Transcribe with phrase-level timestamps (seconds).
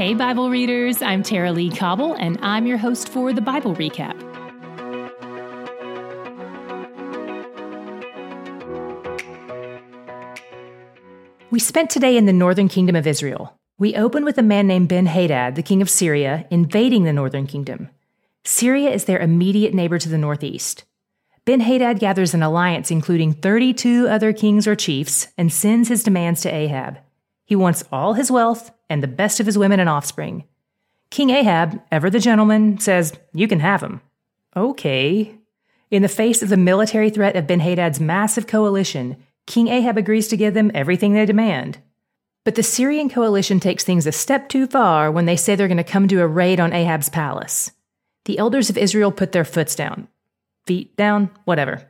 [0.00, 4.16] Hey, Bible readers, I'm Tara-Leigh Cobble, and I'm your host for the Bible Recap.
[11.50, 13.58] We spent today in the northern kingdom of Israel.
[13.76, 17.46] We opened with a man named Ben Hadad, the king of Syria, invading the northern
[17.46, 17.90] kingdom.
[18.42, 20.84] Syria is their immediate neighbor to the northeast.
[21.44, 26.40] Ben Hadad gathers an alliance including 32 other kings or chiefs and sends his demands
[26.40, 26.96] to Ahab.
[27.44, 30.44] He wants all his wealth and the best of his women and offspring.
[31.10, 34.00] King Ahab, ever the gentleman, says, You can have him.
[34.56, 35.38] Okay.
[35.90, 40.28] In the face of the military threat of Ben Hadad's massive coalition, King Ahab agrees
[40.28, 41.78] to give them everything they demand.
[42.44, 45.78] But the Syrian coalition takes things a step too far when they say they're going
[45.78, 47.72] to come do a raid on Ahab's palace.
[48.24, 50.08] The elders of Israel put their foots down.
[50.66, 51.86] Feet down, whatever.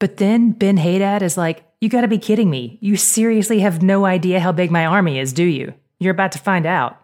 [0.00, 2.78] But then Ben Hadad is like, You gotta be kidding me.
[2.80, 5.74] You seriously have no idea how big my army is, do you?
[6.04, 7.00] You're about to find out.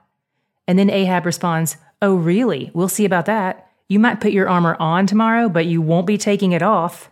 [0.68, 2.70] And then Ahab responds, Oh, really?
[2.74, 3.68] We'll see about that.
[3.88, 7.10] You might put your armor on tomorrow, but you won't be taking it off.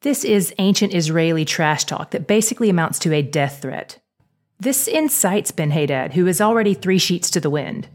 [0.00, 3.98] This is ancient Israeli trash talk that basically amounts to a death threat.
[4.58, 7.88] This incites Ben Hadad, who is already three sheets to the wind.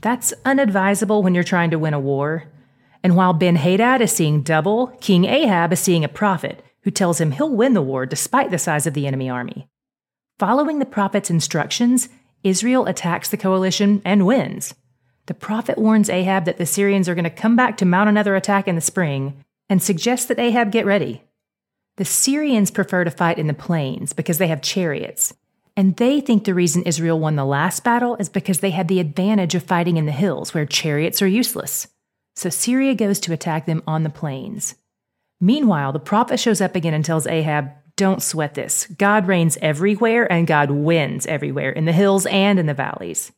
[0.00, 2.44] That's unadvisable when you're trying to win a war.
[3.02, 7.20] And while Ben Hadad is seeing double, King Ahab is seeing a prophet who tells
[7.20, 9.68] him he'll win the war despite the size of the enemy army.
[10.38, 12.08] Following the prophet's instructions,
[12.44, 14.74] Israel attacks the coalition and wins.
[15.26, 18.36] The prophet warns Ahab that the Syrians are going to come back to mount another
[18.36, 21.22] attack in the spring and suggests that Ahab get ready.
[21.96, 25.32] The Syrians prefer to fight in the plains because they have chariots,
[25.76, 29.00] and they think the reason Israel won the last battle is because they had the
[29.00, 31.88] advantage of fighting in the hills where chariots are useless.
[32.36, 34.74] So Syria goes to attack them on the plains.
[35.40, 38.86] Meanwhile, the prophet shows up again and tells Ahab, Don't sweat this.
[38.98, 43.32] God reigns everywhere and God wins everywhere, in the hills and in the valleys.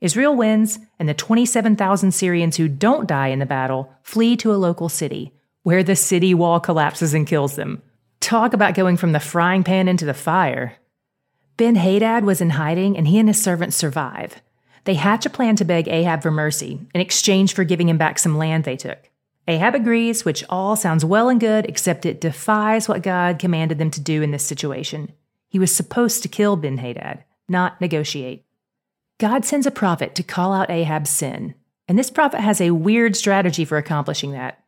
[0.00, 4.56] Israel wins, and the 27,000 Syrians who don't die in the battle flee to a
[4.56, 5.32] local city,
[5.62, 7.82] where the city wall collapses and kills them.
[8.18, 10.76] Talk about going from the frying pan into the fire.
[11.56, 14.42] Ben Hadad was in hiding, and he and his servants survive.
[14.84, 18.18] They hatch a plan to beg Ahab for mercy in exchange for giving him back
[18.18, 19.08] some land they took.
[19.48, 23.90] Ahab agrees, which all sounds well and good, except it defies what God commanded them
[23.90, 25.12] to do in this situation.
[25.48, 28.44] He was supposed to kill Ben Hadad, not negotiate.
[29.18, 31.54] God sends a prophet to call out Ahab's sin,
[31.88, 34.62] and this prophet has a weird strategy for accomplishing that.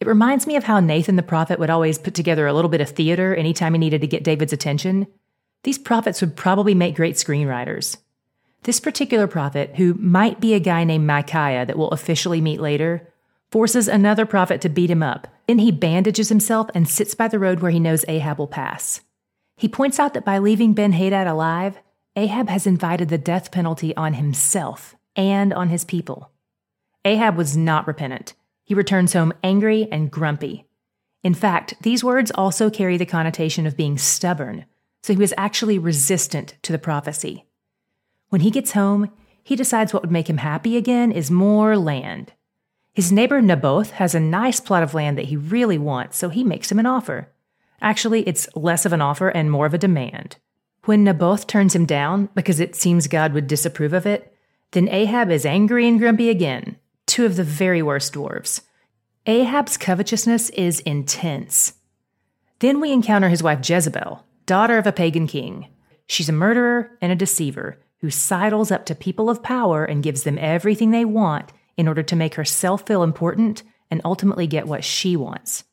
[0.00, 2.80] It reminds me of how Nathan the prophet would always put together a little bit
[2.80, 5.06] of theater anytime he needed to get David's attention.
[5.62, 7.98] These prophets would probably make great screenwriters.
[8.64, 13.08] This particular prophet, who might be a guy named Micaiah that we'll officially meet later,
[13.54, 15.28] forces another prophet to beat him up.
[15.46, 19.00] Then he bandages himself and sits by the road where he knows Ahab will pass.
[19.56, 21.78] He points out that by leaving Ben Hadad alive,
[22.16, 26.32] Ahab has invited the death penalty on himself and on his people.
[27.04, 28.34] Ahab was not repentant.
[28.64, 30.66] He returns home angry and grumpy.
[31.22, 34.64] In fact, these words also carry the connotation of being stubborn,
[35.04, 37.44] so he was actually resistant to the prophecy.
[38.30, 39.12] When he gets home,
[39.44, 42.32] he decides what would make him happy again is more land.
[42.94, 46.44] His neighbor Naboth has a nice plot of land that he really wants, so he
[46.44, 47.28] makes him an offer.
[47.82, 50.36] Actually, it's less of an offer and more of a demand.
[50.84, 54.32] When Naboth turns him down because it seems God would disapprove of it,
[54.70, 58.60] then Ahab is angry and grumpy again, two of the very worst dwarves.
[59.26, 61.74] Ahab's covetousness is intense.
[62.60, 65.68] Then we encounter his wife Jezebel, daughter of a pagan king.
[66.06, 70.22] She's a murderer and a deceiver who sidles up to people of power and gives
[70.22, 74.84] them everything they want in order to make herself feel important and ultimately get what
[74.84, 75.64] she wants.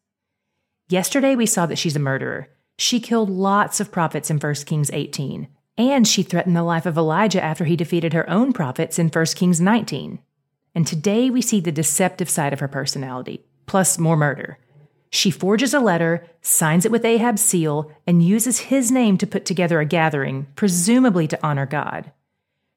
[0.90, 2.50] Yesterday, we saw that she's a murderer.
[2.78, 5.48] She killed lots of prophets in 1 Kings 18,
[5.78, 9.26] and she threatened the life of Elijah after he defeated her own prophets in 1
[9.36, 10.20] Kings 19.
[10.74, 14.58] And today, we see the deceptive side of her personality, plus more murder.
[15.10, 19.46] She forges a letter, signs it with Ahab's seal, and uses his name to put
[19.46, 22.12] together a gathering, presumably to honor God.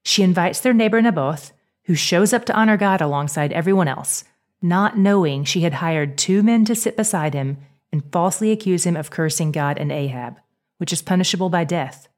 [0.04, 1.52] She invites their neighbor Naboth,
[1.84, 4.24] who shows up to honor God alongside everyone else,
[4.62, 7.58] not knowing she had hired two men to sit beside him
[7.92, 10.36] and falsely accuse him of cursing God and Ahab,
[10.78, 12.08] which is punishable by death.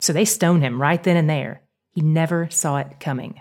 [0.00, 1.62] So they stone him right then and there.
[1.92, 3.40] He never saw it coming.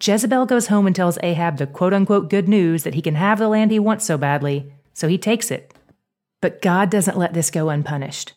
[0.00, 3.38] Jezebel goes home and tells Ahab the quote unquote good news that he can have
[3.38, 5.74] the land he wants so badly, so he takes it.
[6.40, 8.34] But God doesn't let this go unpunished.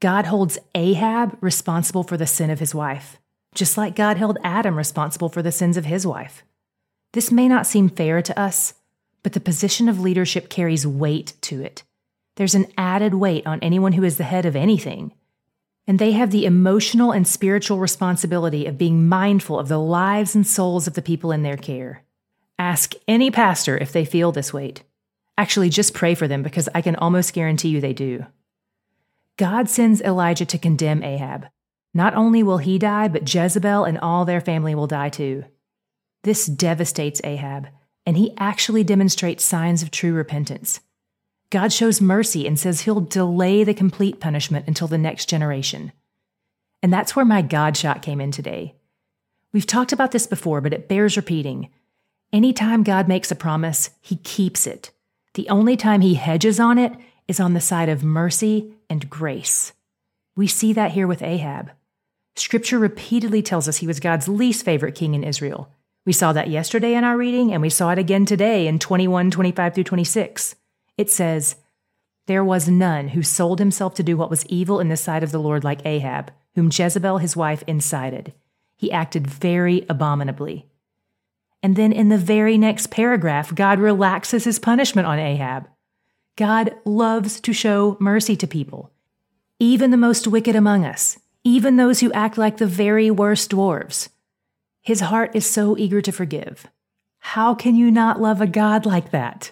[0.00, 3.18] God holds Ahab responsible for the sin of his wife,
[3.54, 6.44] just like God held Adam responsible for the sins of his wife.
[7.12, 8.74] This may not seem fair to us,
[9.22, 11.82] but the position of leadership carries weight to it.
[12.36, 15.12] There's an added weight on anyone who is the head of anything.
[15.86, 20.46] And they have the emotional and spiritual responsibility of being mindful of the lives and
[20.46, 22.04] souls of the people in their care.
[22.58, 24.82] Ask any pastor if they feel this weight.
[25.36, 28.26] Actually, just pray for them because I can almost guarantee you they do.
[29.36, 31.46] God sends Elijah to condemn Ahab.
[31.94, 35.44] Not only will he die, but Jezebel and all their family will die too.
[36.22, 37.68] This devastates Ahab,
[38.04, 40.80] and he actually demonstrates signs of true repentance.
[41.50, 45.92] God shows mercy and says he'll delay the complete punishment until the next generation.
[46.82, 48.74] And that's where my God shot came in today.
[49.52, 51.70] We've talked about this before, but it bears repeating.
[52.32, 54.90] Anytime God makes a promise, he keeps it.
[55.34, 56.92] The only time he hedges on it
[57.26, 59.72] is on the side of mercy and grace.
[60.38, 61.72] We see that here with Ahab.
[62.36, 65.68] Scripture repeatedly tells us he was God's least favorite king in Israel.
[66.06, 69.32] We saw that yesterday in our reading, and we saw it again today in 21,
[69.32, 70.54] 25 through 26.
[70.96, 71.56] It says,
[72.26, 75.32] There was none who sold himself to do what was evil in the sight of
[75.32, 78.32] the Lord like Ahab, whom Jezebel his wife incited.
[78.76, 80.68] He acted very abominably.
[81.64, 85.66] And then in the very next paragraph, God relaxes his punishment on Ahab.
[86.36, 88.92] God loves to show mercy to people,
[89.60, 94.08] even the most wicked among us, even those who act like the very worst dwarves.
[94.82, 96.68] His heart is so eager to forgive.
[97.18, 99.50] How can you not love a God like that?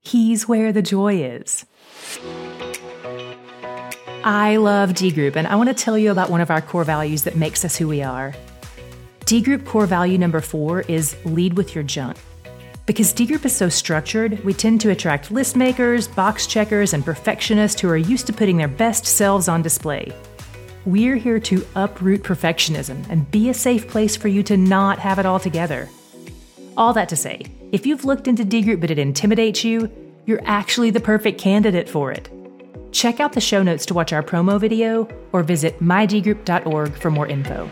[0.00, 1.66] He's where the joy is.
[4.22, 6.84] I love D Group, and I want to tell you about one of our core
[6.84, 8.32] values that makes us who we are.
[9.24, 12.16] D Group core value number four is lead with your junk.
[12.90, 17.04] Because D Group is so structured, we tend to attract list makers, box checkers, and
[17.04, 20.12] perfectionists who are used to putting their best selves on display.
[20.84, 25.20] We're here to uproot perfectionism and be a safe place for you to not have
[25.20, 25.88] it all together.
[26.76, 29.88] All that to say, if you've looked into D Group but it intimidates you,
[30.26, 32.28] you're actually the perfect candidate for it.
[32.90, 37.28] Check out the show notes to watch our promo video or visit mydgroup.org for more
[37.28, 37.70] info.